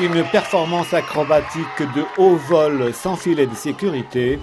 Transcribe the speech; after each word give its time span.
Une 0.00 0.24
performance 0.24 0.94
acrobatique 0.94 1.82
de 1.94 2.04
haut 2.16 2.36
vol 2.36 2.92
sans 2.94 3.14
filet 3.14 3.46
de 3.46 3.54
sécurité 3.54 4.38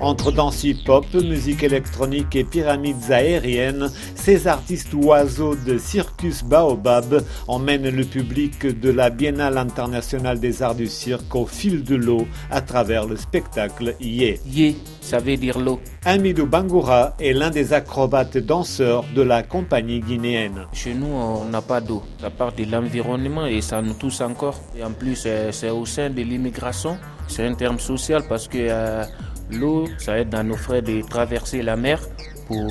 entre 0.00 0.30
danse 0.32 0.64
hip-hop, 0.64 1.06
musique 1.14 1.62
électronique 1.62 2.36
et 2.36 2.44
pyramides 2.44 3.10
aériennes, 3.10 3.90
ces 4.14 4.46
artistes 4.46 4.94
oiseaux 4.94 5.54
de 5.54 5.78
Circus 5.78 6.44
Baobab 6.44 7.22
emmènent 7.48 7.90
le 7.90 8.04
public 8.04 8.66
de 8.80 8.90
la 8.90 9.10
Biennale 9.10 9.58
internationale 9.58 10.40
des 10.40 10.62
arts 10.62 10.74
du 10.74 10.86
cirque 10.86 11.34
au 11.34 11.46
fil 11.46 11.84
de 11.84 11.96
l'eau 11.96 12.26
à 12.50 12.60
travers 12.60 13.06
le 13.06 13.16
spectacle 13.16 13.94
Yé. 14.00 14.40
Yé, 14.46 14.76
ça 15.00 15.18
veut 15.18 15.36
dire 15.36 15.58
l'eau. 15.58 15.80
Amidou 16.04 16.46
Bangoura 16.46 17.14
est 17.18 17.32
l'un 17.32 17.50
des 17.50 17.72
acrobates 17.72 18.38
danseurs 18.38 19.04
de 19.14 19.22
la 19.22 19.42
compagnie 19.42 20.00
guinéenne. 20.00 20.66
Chez 20.72 20.94
nous, 20.94 21.06
on 21.06 21.44
n'a 21.46 21.62
pas 21.62 21.80
d'eau. 21.80 22.02
Ça 22.20 22.30
part 22.30 22.52
de 22.52 22.64
l'environnement 22.64 23.46
et 23.46 23.60
ça 23.60 23.82
nous 23.82 23.94
touche 23.94 24.20
encore. 24.20 24.60
Et 24.76 24.84
en 24.84 24.92
plus, 24.92 25.26
c'est 25.50 25.70
au 25.70 25.86
sein 25.86 26.10
de 26.10 26.22
l'immigration. 26.22 26.98
C'est 27.28 27.44
un 27.46 27.54
terme 27.54 27.80
social 27.80 28.22
parce 28.28 28.46
que 28.46 28.58
euh, 28.58 29.04
L'eau, 29.50 29.86
ça 29.98 30.18
aide 30.18 30.34
à 30.34 30.42
nos 30.42 30.56
frères 30.56 30.82
de 30.82 31.02
traverser 31.02 31.62
la 31.62 31.76
mer 31.76 32.00
pour 32.46 32.64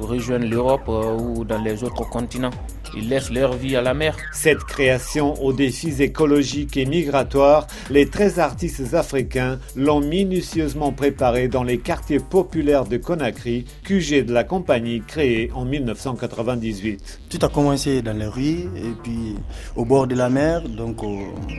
rejoindre 0.00 0.46
l'Europe 0.46 0.88
euh, 0.88 1.16
ou 1.16 1.44
dans 1.44 1.62
les 1.62 1.82
autres 1.84 2.08
continents. 2.08 2.50
Ils 2.94 3.08
laissent 3.08 3.30
leur 3.30 3.54
vie 3.54 3.76
à 3.76 3.82
la 3.82 3.94
mer. 3.94 4.16
Cette 4.32 4.64
création 4.64 5.34
aux 5.42 5.52
défis 5.52 6.02
écologiques 6.02 6.76
et 6.76 6.84
migratoires, 6.84 7.66
les 7.90 8.06
13 8.06 8.38
artistes 8.38 8.94
africains 8.94 9.58
l'ont 9.76 10.00
minutieusement 10.00 10.92
préparée 10.92 11.48
dans 11.48 11.62
les 11.62 11.78
quartiers 11.78 12.20
populaires 12.20 12.84
de 12.84 12.96
Conakry, 12.96 13.64
QG 13.84 14.24
de 14.26 14.32
la 14.32 14.44
compagnie 14.44 15.02
créée 15.06 15.50
en 15.54 15.64
1998. 15.64 17.20
Tout 17.30 17.38
a 17.42 17.48
commencé 17.48 18.02
dans 18.02 18.16
les 18.16 18.26
rues 18.26 18.68
et 18.76 18.92
puis 19.02 19.36
au 19.76 19.84
bord 19.84 20.06
de 20.06 20.14
la 20.14 20.28
mer, 20.28 20.62
donc 20.68 20.98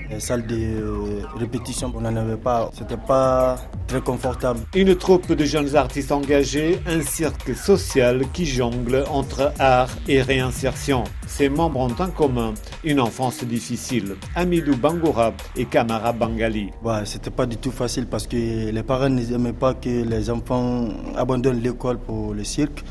les 0.09 0.20
salles 0.20 0.45
de 0.45 0.56
euh, 0.56 1.22
répétition, 1.36 1.92
on 1.95 2.02
n'en 2.02 2.16
avait 2.16 2.38
pas, 2.38 2.70
c'était 2.78 2.98
pas 2.98 3.58
très 3.88 4.02
confortable. 4.02 4.59
Une 4.76 4.95
troupe 4.95 5.31
de 5.31 5.45
jeunes 5.45 5.76
artistes 5.76 6.11
engagés, 6.11 6.80
un 6.88 7.02
cirque 7.02 7.56
social 7.56 8.23
qui 8.34 8.45
jongle 8.45 9.04
entre 9.09 9.54
art 9.59 9.89
et 10.08 10.22
réinsertion. 10.22 11.04
Ses 11.28 11.50
membres 11.50 11.80
ont 11.80 11.96
en 12.00 12.10
commun 12.10 12.54
une 12.84 13.00
enfance 13.00 13.44
difficile. 13.44 14.16
Amidou 14.36 14.76
Bangoura 14.76 15.34
et 15.56 15.66
Kamara 15.66 16.14
Bangali. 16.14 16.70
Ouais, 16.84 17.06
c'était 17.06 17.32
pas 17.32 17.46
du 17.46 17.58
tout 17.58 17.72
facile 17.72 18.06
parce 18.08 18.28
que 18.28 18.70
les 18.72 18.84
parents 18.84 19.10
n'aimaient 19.10 19.54
pas 19.54 19.74
que 19.74 20.04
les 20.04 20.30
enfants 20.30 20.88
abandonnent 21.16 21.62
l'école 21.62 21.98
pour 21.98 22.34
le 22.34 22.44
cirque. 22.44 22.84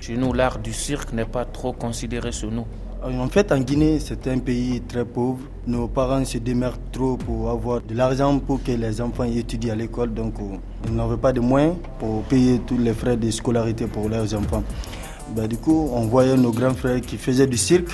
Chez 0.00 0.16
nous, 0.16 0.32
l'art 0.32 0.58
du 0.58 0.72
cirque 0.72 1.12
n'est 1.12 1.24
pas 1.24 1.44
trop 1.44 1.72
considéré 1.72 2.30
chez 2.32 2.46
nous. 2.46 2.66
En 3.02 3.28
fait, 3.28 3.52
en 3.52 3.60
Guinée, 3.60 4.00
c'est 4.00 4.26
un 4.26 4.38
pays 4.38 4.80
très 4.80 5.04
pauvre. 5.04 5.38
Nos 5.66 5.86
parents 5.86 6.24
se 6.24 6.38
démerdent 6.38 6.80
trop 6.90 7.16
pour 7.16 7.48
avoir 7.48 7.80
de 7.80 7.94
l'argent 7.94 8.38
pour 8.40 8.62
que 8.62 8.72
les 8.72 9.00
enfants 9.00 9.24
étudient 9.24 9.74
à 9.74 9.76
l'école. 9.76 10.12
Donc, 10.12 10.34
ils 10.86 10.94
n'avaient 10.94 11.16
pas 11.16 11.32
de 11.32 11.38
moyens 11.40 11.76
pour 12.00 12.22
payer 12.24 12.60
tous 12.66 12.76
les 12.76 12.92
frais 12.92 13.16
de 13.16 13.30
scolarité 13.30 13.86
pour 13.86 14.08
leurs 14.08 14.34
enfants. 14.34 14.64
Bah, 15.36 15.46
du 15.46 15.56
coup, 15.56 15.90
on 15.92 16.02
voyait 16.06 16.36
nos 16.36 16.52
grands 16.52 16.74
frères 16.74 17.00
qui 17.00 17.16
faisaient 17.16 17.46
du 17.46 17.56
cirque. 17.56 17.90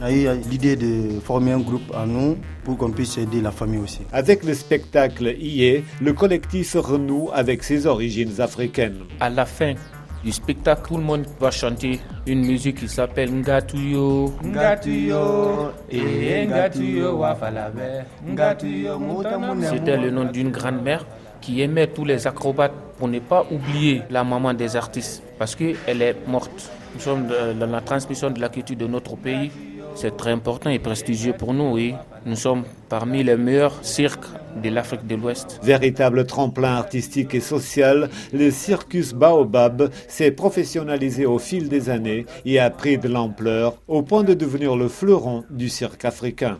On 0.00 0.04
a 0.04 0.12
eu 0.12 0.28
l'idée 0.48 0.76
de 0.76 1.18
former 1.20 1.52
un 1.52 1.58
groupe 1.58 1.92
à 1.94 2.06
nous 2.06 2.36
pour 2.64 2.76
qu'on 2.76 2.90
puisse 2.90 3.18
aider 3.18 3.40
la 3.40 3.50
famille 3.50 3.80
aussi. 3.80 4.00
Avec 4.12 4.44
le 4.44 4.54
spectacle 4.54 5.34
IE, 5.40 5.82
le 6.00 6.12
collectif 6.12 6.74
renoue 6.74 7.30
avec 7.32 7.64
ses 7.64 7.86
origines 7.86 8.40
africaines. 8.40 8.98
À 9.18 9.28
la 9.28 9.44
fin 9.44 9.74
du 10.22 10.30
spectacle, 10.30 10.82
tout 10.88 10.96
le 10.98 11.02
monde 11.02 11.26
va 11.40 11.50
chanter 11.50 11.98
une 12.26 12.44
musique 12.44 12.78
qui 12.78 12.88
s'appelle 12.88 13.32
Ngatuyo. 13.32 14.32
Ngatuyo, 14.44 15.72
et 15.90 16.46
Ngatuyo, 16.46 17.24
C'était 19.70 19.96
le 19.96 20.10
nom 20.10 20.24
d'une 20.30 20.50
grande 20.50 20.82
mère 20.82 21.04
qui 21.40 21.62
aimait 21.62 21.86
tous 21.86 22.04
les 22.04 22.26
acrobates 22.26 22.72
pour 22.98 23.08
ne 23.08 23.18
pas 23.18 23.46
oublier 23.50 24.02
la 24.10 24.24
maman 24.24 24.54
des 24.54 24.76
artistes 24.76 25.22
parce 25.38 25.54
qu'elle 25.54 26.02
est 26.02 26.16
morte. 26.26 26.70
Nous 26.94 27.00
sommes 27.00 27.28
dans 27.58 27.70
la 27.70 27.80
transmission 27.80 28.30
de 28.30 28.40
la 28.40 28.48
de 28.48 28.86
notre 28.86 29.16
pays. 29.16 29.50
C'est 29.94 30.16
très 30.16 30.30
important 30.30 30.70
et 30.70 30.78
prestigieux 30.78 31.32
pour 31.32 31.52
nous, 31.52 31.72
oui. 31.72 31.94
Nous 32.24 32.36
sommes 32.36 32.64
parmi 32.88 33.22
les 33.22 33.36
meilleurs 33.36 33.84
cirques 33.84 34.26
de 34.62 34.68
l'Afrique 34.70 35.06
de 35.06 35.14
l'Ouest. 35.14 35.60
Véritable 35.62 36.24
tremplin 36.26 36.76
artistique 36.76 37.34
et 37.34 37.40
social, 37.40 38.08
le 38.32 38.50
circus 38.50 39.12
Baobab 39.12 39.90
s'est 40.08 40.30
professionnalisé 40.30 41.26
au 41.26 41.38
fil 41.38 41.68
des 41.68 41.90
années 41.90 42.26
et 42.44 42.58
a 42.58 42.70
pris 42.70 42.98
de 42.98 43.08
l'ampleur 43.08 43.74
au 43.86 44.02
point 44.02 44.24
de 44.24 44.34
devenir 44.34 44.76
le 44.76 44.88
fleuron 44.88 45.44
du 45.50 45.68
cirque 45.68 46.04
africain. 46.04 46.56